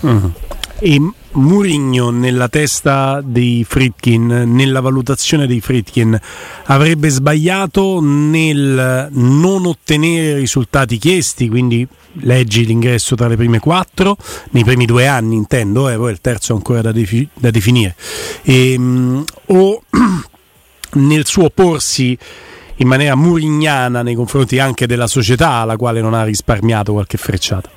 Uh-huh. 0.00 0.32
E 0.78 0.98
Murigno 1.32 2.10
nella 2.10 2.48
testa 2.48 3.20
dei 3.22 3.64
Fritkin, 3.68 4.26
nella 4.46 4.80
valutazione 4.80 5.46
dei 5.46 5.60
Fritkin, 5.60 6.18
avrebbe 6.64 7.08
sbagliato 7.08 8.00
nel 8.00 9.08
non 9.10 9.66
ottenere 9.66 10.30
i 10.30 10.40
risultati 10.40 10.98
chiesti, 10.98 11.48
quindi 11.48 11.86
leggi 12.22 12.66
l'ingresso 12.66 13.14
tra 13.14 13.28
le 13.28 13.36
prime 13.36 13.60
quattro, 13.60 14.16
nei 14.50 14.64
primi 14.64 14.86
due 14.86 15.06
anni 15.06 15.36
intendo, 15.36 15.88
eh, 15.88 15.96
poi 15.96 16.10
il 16.12 16.20
terzo 16.20 16.52
è 16.52 16.56
ancora 16.56 16.80
da, 16.80 16.92
defi- 16.92 17.28
da 17.32 17.50
definire, 17.50 17.94
e, 18.42 18.74
um, 18.76 19.24
o 19.46 19.82
nel 20.94 21.26
suo 21.26 21.50
porsi 21.50 22.18
in 22.80 22.88
maniera 22.88 23.14
murignana 23.14 24.02
nei 24.02 24.14
confronti 24.14 24.58
anche 24.58 24.86
della 24.86 25.06
società 25.06 25.50
alla 25.50 25.76
quale 25.76 26.00
non 26.00 26.14
ha 26.14 26.24
risparmiato 26.24 26.92
qualche 26.92 27.18
frecciata. 27.18 27.68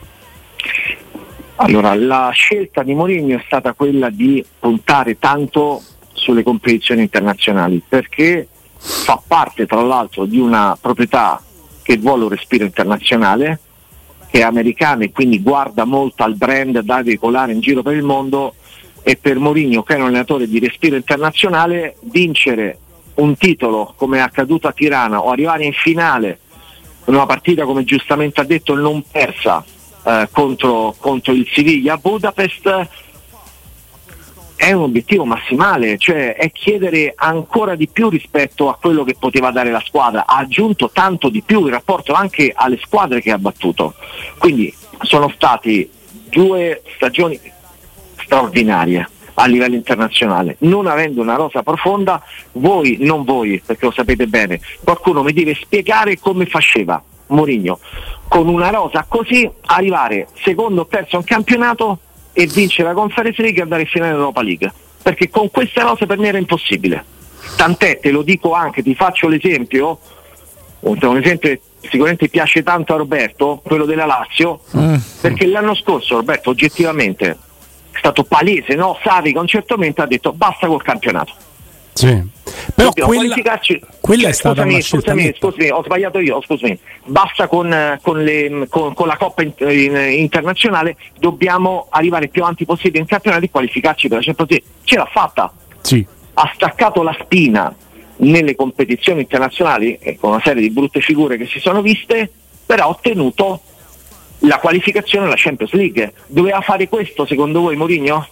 Allora, 1.58 1.94
la 1.94 2.30
scelta 2.34 2.84
di 2.84 2.94
Mourinho 2.94 3.38
è 3.38 3.44
stata 3.46 3.74
quella 3.74 4.10
di 4.10 4.44
puntare 4.60 5.20
tanto 5.20 5.82
sulle 6.14 6.44
competizioni 6.44 7.02
internazionali 7.02 7.82
perché 7.88 8.48
fa 8.78 9.22
parte 9.26 9.66
tra 9.66 9.82
l'altro 9.82 10.26
di 10.26 10.40
una 10.40 10.78
proprietà 10.80 11.42
che 11.82 11.98
vuole 11.98 12.24
un 12.24 12.30
respiro 12.30 12.64
internazionale, 12.64 13.60
che 14.30 14.40
è 14.40 14.44
americana 14.44 15.04
e 15.04 15.12
quindi 15.12 15.42
guarda 15.42 15.84
molto 15.84 16.24
al 16.24 16.36
brand 16.36 16.80
da 16.80 17.04
veicolare 17.04 17.52
in 17.52 17.60
giro 17.60 17.82
per 17.82 17.94
il 17.94 18.04
mondo 18.04 18.56
e 19.02 19.18
per 19.18 19.38
Mourinho 19.38 19.84
che 19.84 19.96
è 19.96 19.98
un 19.98 20.04
allenatore 20.04 20.48
di 20.48 20.60
respiro 20.60 20.96
internazionale 20.96 21.98
vincere 22.04 22.78
un 23.16 23.36
titolo 23.38 23.94
come 23.96 24.18
è 24.18 24.22
accaduto 24.22 24.68
a 24.68 24.72
Tirana 24.72 25.22
o 25.22 25.32
arrivare 25.32 25.66
in 25.66 25.74
finale 25.74 26.40
in 27.06 27.16
una 27.16 27.26
partita 27.26 27.66
come 27.66 27.84
giustamente 27.84 28.42
ha 28.42 28.46
detto 28.46 28.76
non 28.76 29.04
persa 29.10 29.64
eh, 30.06 30.30
contro, 30.32 30.96
contro 30.98 31.34
il 31.34 31.48
Siviglia 31.52 31.94
a 31.94 31.98
Budapest 31.98 32.88
è 34.56 34.72
un 34.72 34.84
obiettivo 34.84 35.26
massimale, 35.26 35.98
cioè 35.98 36.36
è 36.36 36.50
chiedere 36.52 37.14
ancora 37.18 37.76
di 37.76 37.90
più 37.90 38.08
rispetto 38.08 38.70
a 38.70 38.78
quello 38.80 39.04
che 39.04 39.16
poteva 39.20 39.52
dare 39.52 39.72
la 39.72 39.84
squadra, 39.86 40.26
ha 40.26 40.38
aggiunto 40.38 40.90
tanto 40.94 41.28
di 41.28 41.42
più 41.42 41.66
in 41.66 41.72
rapporto 41.72 42.14
anche 42.14 42.54
alle 42.56 42.80
squadre 42.82 43.20
che 43.20 43.32
ha 43.32 43.38
battuto. 43.38 43.94
Quindi 44.38 44.74
sono 45.02 45.30
stati 45.36 45.90
due 46.30 46.82
stagioni 46.96 47.38
straordinarie 48.22 49.10
a 49.36 49.46
livello 49.46 49.76
internazionale. 49.76 50.58
Non 50.60 50.88
avendo 50.88 51.22
una 51.22 51.36
rosa 51.36 51.64
profonda, 51.64 52.22
voi, 52.54 52.98
non 53.00 53.24
voi, 53.24 53.62
perché 53.66 53.86
lo 53.86 53.92
sapete 53.92 54.28
bene, 54.28 54.60
qualcuno 54.84 55.24
mi 55.24 55.34
deve 55.34 55.56
spiegare 55.56 56.20
come 56.20 56.46
faceva 56.46 57.02
Mourinho 57.28 57.80
con 58.28 58.48
una 58.48 58.70
rosa 58.70 59.06
così 59.08 59.50
arrivare 59.66 60.28
secondo 60.44 60.82
o 60.82 60.88
terzo 60.88 61.18
un 61.18 61.24
campionato 61.24 62.00
e 62.34 62.48
vincere 62.48 62.90
la 62.90 62.94
Conference 62.94 63.42
League 63.42 63.60
e 63.60 63.64
andare 63.64 63.82
in 63.82 63.88
finale 63.88 64.12
dell'Europa 64.12 64.42
League 64.42 64.72
perché 65.02 65.30
con 65.30 65.50
queste 65.52 65.82
rose 65.82 66.06
per 66.06 66.18
me 66.18 66.28
era 66.28 66.38
impossibile 66.38 67.04
tant'è 67.56 68.00
te 68.00 68.12
lo 68.12 68.22
dico 68.22 68.54
anche 68.54 68.82
ti 68.82 68.96
faccio 68.96 69.28
l'esempio 69.28 70.00
un 70.80 71.18
esempio 71.18 71.50
che 71.50 71.62
sicuramente 71.82 72.28
piace 72.28 72.64
tanto 72.64 72.94
a 72.94 72.98
Roberto 72.98 73.62
quello 73.64 73.86
della 73.86 74.06
Lazio 74.06 74.62
mm. 74.76 74.96
perché 75.22 75.46
l'anno 75.46 75.76
scorso 75.76 76.16
Roberto 76.16 76.50
oggettivamente 76.50 77.38
è 77.94 77.98
stato 77.98 78.24
palese 78.24 78.76
no? 78.76 78.98
Savi 79.04 79.34
a 79.36 79.40
un 79.40 79.48
certo 79.48 79.76
momento 79.76 80.02
ha 80.02 80.08
detto 80.08 80.34
basta 80.34 80.68
col 80.68 80.82
campionato 80.82 81.34
sì. 81.94 82.22
Però 82.76 82.92
quella, 82.92 83.36
quella 84.02 84.24
cioè, 84.24 84.30
è 84.30 84.34
stata 84.34 84.64
scusami, 84.64 84.82
scusami, 84.82 85.36
scusami, 85.38 85.70
ho 85.70 85.84
sbagliato 85.84 86.20
io, 86.20 86.42
scusami. 86.42 86.78
Basta 87.06 87.48
con, 87.48 88.00
con, 88.02 88.24
le, 88.24 88.68
con, 88.70 88.94
con 88.94 89.08
la 89.08 89.16
Coppa 89.16 89.44
in, 89.44 89.54
in, 89.58 89.96
internazionale, 90.18 90.96
dobbiamo 91.20 91.88
arrivare 91.90 92.28
più 92.28 92.42
avanti 92.42 92.66
possibile 92.66 93.00
in 93.00 93.06
campionato 93.06 93.46
e 93.46 93.50
qualificarci 93.50 94.08
per 94.08 94.18
la 94.18 94.24
Champions 94.24 94.50
League. 94.50 94.68
Ce 94.84 94.96
l'ha 94.96 95.10
fatta. 95.12 95.54
Sì. 95.82 96.06
Ha 96.34 96.52
staccato 96.56 97.04
la 97.04 97.16
spina 97.22 97.74
nelle 98.18 98.56
competizioni 98.56 99.22
internazionali, 99.22 100.00
con 100.20 100.32
una 100.32 100.42
serie 100.44 100.62
di 100.62 100.72
brutte 100.72 101.00
figure 101.00 101.38
che 101.38 101.46
si 101.46 101.60
sono 101.60 101.82
viste, 101.82 102.32
però 102.66 102.86
ha 102.86 102.90
ottenuto 102.90 103.62
la 104.46 104.58
qualificazione 104.58 105.26
alla 105.26 105.36
Champions 105.38 105.74
League. 105.74 106.14
Doveva 106.28 106.62
fare 106.62 106.88
questo 106.88 107.26
secondo 107.26 107.62
voi 107.62 107.76
Mourinho? 107.76 108.28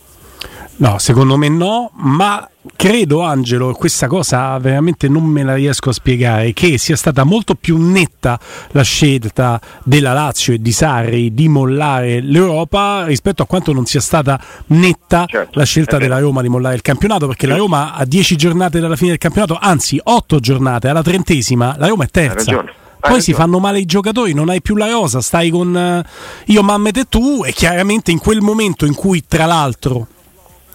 No, 0.78 0.98
secondo 0.98 1.38
me 1.38 1.48
no, 1.48 1.92
ma 1.98 2.50
credo 2.76 3.22
Angelo, 3.22 3.72
questa 3.74 4.08
cosa 4.08 4.58
veramente 4.58 5.08
non 5.08 5.24
me 5.26 5.44
la 5.44 5.54
riesco 5.54 5.90
a 5.90 5.94
spiegare, 5.94 6.54
che 6.54 6.80
sia 6.80 6.96
stata 6.96 7.24
molto 7.24 7.54
più 7.54 7.78
netta 7.78 8.40
la 8.72 8.82
scelta 8.82 9.62
della 9.84 10.14
Lazio 10.14 10.54
e 10.54 10.60
di 10.60 10.72
Sarri 10.72 11.36
di 11.36 11.48
mollare 11.48 12.20
l'Europa 12.22 13.04
rispetto 13.06 13.44
a 13.44 13.46
quanto 13.46 13.74
non 13.74 13.86
sia 13.86 14.02
stata 14.02 14.42
netta 14.68 15.26
certo, 15.28 15.60
la 15.60 15.66
scelta 15.66 16.00
della 16.00 16.18
Roma 16.18 16.42
di 16.42 16.50
mollare 16.50 16.74
il 16.74 16.82
campionato, 16.82 17.28
perché 17.28 17.46
la 17.46 17.58
Roma 17.58 17.94
a 17.94 18.04
10 18.04 18.36
giornate 18.36 18.80
dalla 18.80 18.96
fine 18.96 19.10
del 19.10 19.20
campionato, 19.20 19.60
anzi 19.62 20.00
8 20.02 20.40
giornate, 20.40 20.88
alla 20.88 21.04
trentesima, 21.04 21.76
la 21.78 21.86
Roma 21.86 22.06
è 22.06 22.08
terza. 22.08 22.64
Poi 23.02 23.10
ragione. 23.10 23.22
si 23.22 23.34
fanno 23.34 23.60
male 23.60 23.80
i 23.80 23.86
giocatori, 23.86 24.34
non 24.34 24.50
hai 24.50 24.62
più 24.62 24.76
la 24.76 24.90
rosa, 24.90 25.22
stai 25.22 25.50
con 25.50 25.74
uh, 25.74 26.52
io, 26.52 26.64
Mammet 26.64 26.98
e 26.98 27.06
tu 27.10 27.44
e 27.44 27.52
chiaramente 27.52 28.12
in 28.12 28.20
quel 28.20 28.42
momento 28.42 28.86
in 28.86 28.94
cui 28.94 29.24
tra 29.28 29.46
l'altro 29.46 30.08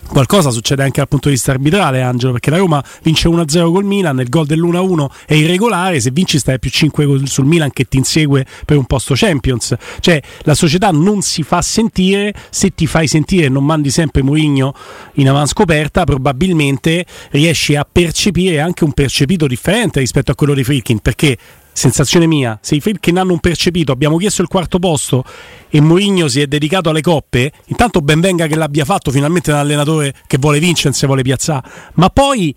Qualcosa 0.08 0.50
succede 0.50 0.82
anche 0.82 0.98
dal 0.98 1.08
punto 1.08 1.28
di 1.28 1.34
vista 1.34 1.50
arbitrale, 1.50 2.00
Angelo, 2.00 2.32
perché 2.32 2.50
la 2.50 2.58
Roma 2.58 2.82
vince 3.02 3.28
1-0 3.28 3.72
col 3.72 3.84
Milan, 3.84 4.18
il 4.20 4.28
gol 4.28 4.46
dell'1-1 4.46 5.06
è 5.26 5.34
irregolare, 5.34 6.00
se 6.00 6.10
vinci 6.10 6.38
stai 6.38 6.54
a 6.54 6.58
più 6.58 6.70
5 6.70 7.26
sul 7.26 7.44
Milan 7.44 7.70
che 7.72 7.84
ti 7.84 7.98
insegue 7.98 8.46
per 8.64 8.76
un 8.76 8.84
posto 8.86 9.14
Champions. 9.16 9.74
Cioè, 10.00 10.22
la 10.42 10.54
società 10.54 10.90
non 10.90 11.22
si 11.22 11.42
fa 11.42 11.60
sentire, 11.60 12.32
se 12.50 12.74
ti 12.74 12.86
fai 12.86 13.08
sentire 13.08 13.46
e 13.46 13.48
non 13.48 13.64
mandi 13.64 13.90
sempre 13.90 14.22
Mourinho 14.22 14.74
in 15.14 15.28
avanscoperta, 15.28 16.04
probabilmente 16.04 17.04
riesci 17.30 17.74
a 17.74 17.86
percepire 17.90 18.60
anche 18.60 18.84
un 18.84 18.92
percepito 18.92 19.46
differente 19.46 19.98
rispetto 19.98 20.30
a 20.30 20.34
quello 20.34 20.54
di 20.54 20.64
Friedkin, 20.64 21.00
perché 21.00 21.36
sensazione 21.76 22.26
mia, 22.26 22.58
se 22.62 22.74
i 22.74 22.80
Friedkin 22.80 23.18
hanno 23.18 23.32
un 23.32 23.38
percepito, 23.38 23.92
abbiamo 23.92 24.16
chiesto 24.16 24.40
il 24.40 24.48
quarto 24.48 24.78
posto 24.78 25.22
e 25.68 25.78
Mourinho 25.82 26.26
si 26.26 26.40
è 26.40 26.46
dedicato 26.46 26.88
alle 26.88 27.02
coppe, 27.02 27.52
intanto 27.66 28.00
ben 28.00 28.18
venga 28.20 28.46
che 28.46 28.56
l'abbia 28.56 28.86
fatto 28.86 29.10
finalmente 29.10 29.50
un 29.50 29.58
allenatore 29.58 30.14
che 30.26 30.38
vuole 30.38 30.58
vincere, 30.58 30.94
se 30.94 31.06
vuole 31.06 31.20
piazzare, 31.20 31.68
ma 31.94 32.08
poi 32.08 32.54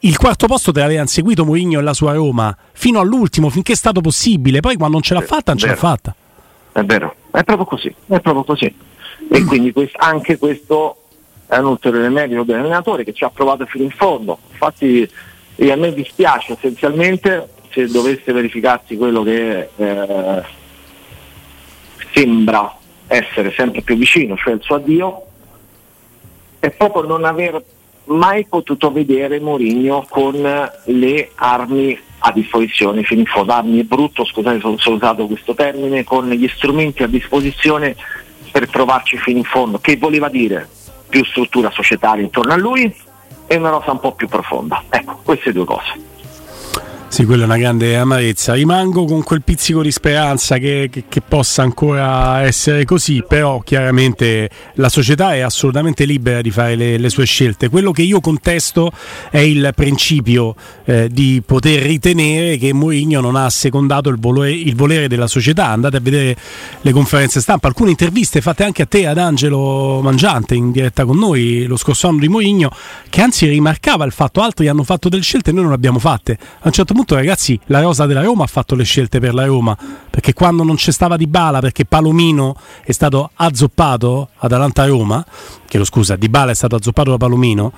il 0.00 0.18
quarto 0.18 0.46
posto 0.46 0.70
te 0.70 0.80
l'avevano 0.80 1.06
seguito 1.06 1.46
Mourinho 1.46 1.78
e 1.78 1.82
la 1.82 1.94
sua 1.94 2.12
Roma 2.12 2.54
fino 2.72 3.00
all'ultimo, 3.00 3.48
finché 3.48 3.72
è 3.72 3.76
stato 3.76 4.02
possibile, 4.02 4.60
poi 4.60 4.76
quando 4.76 4.96
non 4.96 5.02
ce 5.02 5.14
l'ha 5.14 5.22
fatta, 5.22 5.52
non 5.52 5.60
ce 5.60 5.66
l'ha 5.68 5.76
fatta. 5.76 6.14
È 6.72 6.84
vero, 6.84 7.14
è 7.30 7.42
proprio 7.44 7.64
così, 7.64 7.88
è 7.88 8.20
proprio 8.20 8.44
così. 8.44 8.72
E 9.30 9.44
quindi 9.44 9.72
quest- 9.72 9.96
anche 9.96 10.36
questo 10.36 11.04
è 11.46 11.56
un 11.56 11.66
ulteriore 11.68 12.10
merito 12.10 12.42
dell'allenatore 12.42 13.02
che 13.02 13.14
ci 13.14 13.24
ha 13.24 13.30
provato 13.30 13.64
fino 13.64 13.84
in 13.84 13.90
fondo. 13.90 14.38
Infatti 14.50 15.10
a 15.58 15.76
me 15.76 15.94
dispiace 15.94 16.52
essenzialmente 16.52 17.56
se 17.70 17.86
dovesse 17.86 18.32
verificarsi 18.32 18.96
quello 18.96 19.22
che 19.22 19.68
eh, 19.76 20.42
sembra 22.12 22.76
essere 23.06 23.52
sempre 23.52 23.82
più 23.82 23.96
vicino, 23.96 24.36
cioè 24.36 24.54
il 24.54 24.62
suo 24.62 24.76
addio, 24.76 25.22
è 26.58 26.70
proprio 26.70 27.02
non 27.02 27.24
aver 27.24 27.62
mai 28.06 28.46
potuto 28.46 28.90
vedere 28.90 29.40
Mourinho 29.40 30.06
con 30.08 30.32
le 30.84 31.30
armi 31.34 31.98
a 32.20 32.32
disposizione, 32.32 33.02
fino 33.02 33.20
in 33.20 33.26
fondo, 33.26 33.52
armi 33.52 33.80
è 33.80 33.84
brutto, 33.84 34.24
scusate 34.24 34.60
se 34.60 34.66
ho 34.66 34.92
usato 34.92 35.26
questo 35.26 35.54
termine, 35.54 36.04
con 36.04 36.28
gli 36.28 36.48
strumenti 36.48 37.02
a 37.02 37.06
disposizione 37.06 37.94
per 38.50 38.68
provarci 38.68 39.16
fino 39.18 39.38
in 39.38 39.44
fondo. 39.44 39.78
Che 39.78 39.96
voleva 39.96 40.28
dire? 40.28 40.68
Più 41.08 41.24
struttura 41.24 41.70
societaria 41.70 42.24
intorno 42.24 42.52
a 42.52 42.56
lui 42.56 42.92
e 43.46 43.56
una 43.56 43.70
rosa 43.70 43.92
un 43.92 44.00
po' 44.00 44.12
più 44.12 44.26
profonda. 44.28 44.82
Ecco, 44.88 45.20
queste 45.22 45.52
due 45.52 45.64
cose. 45.64 46.16
Sì, 47.18 47.24
quella 47.24 47.42
è 47.42 47.46
una 47.46 47.56
grande 47.56 47.96
amarezza. 47.96 48.52
Rimango 48.52 49.04
con 49.04 49.24
quel 49.24 49.42
pizzico 49.42 49.82
di 49.82 49.90
speranza 49.90 50.58
che, 50.58 50.88
che, 50.88 51.06
che, 51.08 51.20
possa 51.20 51.62
ancora 51.62 52.42
essere 52.42 52.84
così, 52.84 53.24
però 53.26 53.58
chiaramente 53.58 54.48
la 54.74 54.88
società 54.88 55.34
è 55.34 55.40
assolutamente 55.40 56.04
libera 56.04 56.40
di 56.42 56.52
fare 56.52 56.76
le, 56.76 56.96
le 56.96 57.10
sue 57.10 57.24
scelte. 57.24 57.70
Quello 57.70 57.90
che 57.90 58.02
io 58.02 58.20
contesto 58.20 58.92
è 59.32 59.38
il 59.38 59.72
principio 59.74 60.54
eh, 60.84 61.08
di 61.10 61.42
poter 61.44 61.82
ritenere 61.82 62.56
che 62.56 62.72
Mourinho 62.72 63.20
non 63.20 63.34
ha 63.34 63.46
assecondato 63.46 64.10
il 64.10 64.20
volere, 64.20 64.52
il 64.52 64.76
volere, 64.76 65.08
della 65.08 65.26
società. 65.26 65.66
Andate 65.70 65.96
a 65.96 66.00
vedere 66.00 66.36
le 66.82 66.92
conferenze 66.92 67.40
stampa, 67.40 67.66
alcune 67.66 67.90
interviste 67.90 68.40
fatte 68.40 68.62
anche 68.62 68.82
a 68.82 68.86
te, 68.86 69.08
ad 69.08 69.18
Angelo 69.18 69.98
Mangiante, 70.04 70.54
in 70.54 70.70
diretta 70.70 71.04
con 71.04 71.18
noi 71.18 71.64
lo 71.66 71.76
scorso 71.76 72.06
anno 72.06 72.20
di 72.20 72.28
Mourinho, 72.28 72.70
che 73.10 73.22
anzi 73.22 73.48
rimarcava 73.48 74.04
il 74.04 74.12
fatto 74.12 74.40
altri 74.40 74.68
hanno 74.68 74.84
fatto 74.84 75.08
delle 75.08 75.22
scelte 75.22 75.50
e 75.50 75.52
noi 75.52 75.62
non 75.62 75.72
le 75.72 75.76
abbiamo 75.76 75.98
fatte. 75.98 76.38
A 76.60 76.68
un 76.68 76.70
certo 76.70 76.94
punto, 76.94 77.07
ragazzi, 77.14 77.58
la 77.66 77.80
rosa 77.80 78.06
della 78.06 78.22
Roma 78.22 78.44
ha 78.44 78.48
fatto 78.48 78.74
le 78.74 78.84
scelte 78.84 79.20
per 79.20 79.34
la 79.34 79.44
Roma 79.44 79.76
perché 80.10 80.32
quando 80.32 80.64
non 80.64 80.76
c'è 80.76 80.90
stava 80.90 81.16
Di 81.16 81.26
Bala, 81.26 81.60
perché 81.60 81.84
Palomino 81.84 82.56
è 82.84 82.92
stato 82.92 83.30
azzoppato 83.34 84.30
ad 84.36 84.50
Atalanta-Roma, 84.50 85.24
che 85.66 85.78
lo 85.78 85.84
scusa, 85.84 86.16
Di 86.16 86.28
Bala 86.28 86.50
è 86.50 86.54
stato 86.54 86.76
azzoppato 86.76 87.10
da 87.10 87.16
Palomino. 87.16 87.72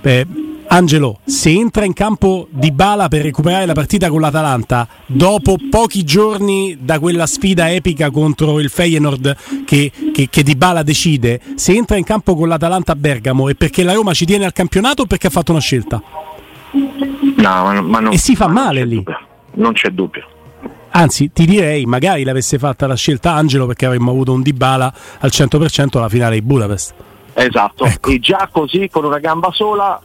Beh, 0.00 0.26
Angelo, 0.68 1.20
se 1.24 1.50
entra 1.50 1.84
in 1.84 1.92
campo 1.92 2.48
Di 2.50 2.72
Bala 2.72 3.08
per 3.08 3.22
recuperare 3.22 3.66
la 3.66 3.72
partita 3.72 4.10
con 4.10 4.20
l'Atalanta, 4.20 4.86
dopo 5.06 5.56
pochi 5.70 6.04
giorni 6.04 6.76
da 6.80 6.98
quella 6.98 7.26
sfida 7.26 7.70
epica 7.72 8.10
contro 8.10 8.58
il 8.60 8.68
Feyenoord 8.68 9.36
che, 9.64 9.90
che, 10.12 10.28
che 10.28 10.42
Di 10.42 10.56
Bala 10.56 10.82
decide, 10.82 11.40
se 11.54 11.72
entra 11.72 11.96
in 11.96 12.04
campo 12.04 12.34
con 12.34 12.48
l'Atalanta 12.48 12.92
a 12.92 12.96
Bergamo 12.96 13.48
è 13.48 13.54
perché 13.54 13.84
la 13.84 13.94
Roma 13.94 14.12
ci 14.12 14.26
tiene 14.26 14.44
al 14.44 14.52
campionato 14.52 15.02
o 15.02 15.06
perché 15.06 15.28
ha 15.28 15.30
fatto 15.30 15.52
una 15.52 15.60
scelta? 15.60 16.02
No, 17.36 17.64
ma, 17.64 17.80
ma 17.80 18.00
non, 18.00 18.12
e 18.12 18.18
si 18.18 18.36
fa 18.36 18.48
male 18.48 18.84
lì. 18.84 18.96
Dubbio. 18.96 19.18
Non 19.54 19.72
c'è 19.72 19.88
dubbio. 19.90 20.26
Anzi, 20.90 21.30
ti 21.32 21.44
direi, 21.44 21.84
magari 21.84 22.24
l'avesse 22.24 22.58
fatta 22.58 22.86
la 22.86 22.96
scelta 22.96 23.32
Angelo 23.32 23.66
perché 23.66 23.86
avremmo 23.86 24.10
avuto 24.10 24.32
un 24.32 24.42
Dybala 24.42 24.92
al 25.20 25.30
100% 25.32 25.98
alla 25.98 26.08
finale 26.08 26.36
di 26.36 26.42
Budapest. 26.42 26.94
Esatto, 27.34 27.84
ecco. 27.84 28.10
e 28.10 28.18
già 28.18 28.48
così 28.50 28.88
con 28.90 29.04
una 29.04 29.18
gamba 29.18 29.50
sola 29.52 30.00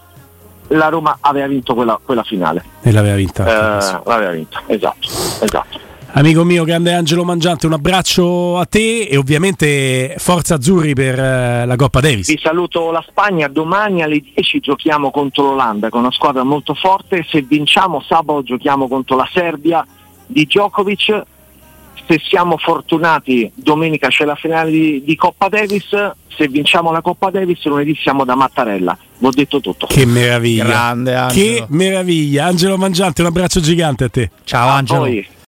la 0.67 0.89
Roma 0.89 1.17
aveva 1.21 1.47
vinto 1.47 1.73
quella, 1.73 1.99
quella 2.03 2.23
finale. 2.23 2.63
E 2.81 2.91
l'aveva 2.91 3.15
vinta. 3.15 3.45
Eh, 3.45 4.01
l'aveva 4.05 4.31
vinta, 4.31 4.61
esatto, 4.67 5.07
esatto. 5.41 5.79
Amico 6.13 6.43
mio, 6.43 6.65
grande 6.65 6.93
Angelo 6.93 7.23
Mangiante, 7.23 7.67
un 7.67 7.73
abbraccio 7.73 8.57
a 8.57 8.65
te 8.65 9.03
e 9.03 9.15
ovviamente 9.15 10.15
forza 10.17 10.55
azzurri 10.55 10.93
per 10.93 11.17
eh, 11.17 11.65
la 11.65 11.75
Coppa 11.77 12.01
Davis. 12.01 12.27
Vi 12.27 12.37
saluto 12.37 12.91
la 12.91 13.03
Spagna, 13.07 13.47
domani 13.47 14.03
alle 14.03 14.19
10 14.19 14.59
giochiamo 14.59 15.09
contro 15.09 15.43
l'Olanda 15.43 15.87
con 15.87 16.01
una 16.01 16.11
squadra 16.11 16.43
molto 16.43 16.73
forte, 16.73 17.25
se 17.29 17.41
vinciamo 17.43 18.01
sabato 18.01 18.43
giochiamo 18.43 18.89
contro 18.89 19.15
la 19.15 19.27
Serbia 19.31 19.87
di 20.25 20.45
Djokovic, 20.45 21.23
se 22.05 22.21
siamo 22.21 22.57
fortunati 22.57 23.49
domenica 23.55 24.09
c'è 24.09 24.25
la 24.25 24.35
finale 24.35 24.69
di, 24.69 25.01
di 25.05 25.15
Coppa 25.15 25.47
Davis, 25.47 25.87
se 26.27 26.47
vinciamo 26.49 26.91
la 26.91 27.01
Coppa 27.01 27.29
Davis 27.29 27.63
lunedì 27.63 27.95
siamo 27.95 28.25
da 28.25 28.35
Mattarella. 28.35 28.97
Vi 29.17 29.27
ho 29.27 29.31
detto 29.31 29.61
tutto. 29.61 29.87
Che 29.87 30.05
meraviglia. 30.05 30.65
Grande 30.65 31.15
Angelo. 31.15 31.55
Che 31.55 31.65
meraviglia. 31.69 32.47
Angelo 32.47 32.75
Mangiante, 32.75 33.21
un 33.21 33.27
abbraccio 33.27 33.61
gigante 33.61 34.03
a 34.03 34.09
te. 34.09 34.29
Ciao 34.43 34.67
a 34.67 34.75
Angelo. 34.75 34.99
Poi. 35.01 35.39